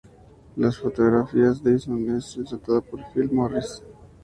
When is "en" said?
0.57-0.63